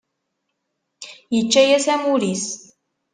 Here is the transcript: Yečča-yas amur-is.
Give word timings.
Yečča-yas 1.35 1.85
amur-is. 1.93 2.45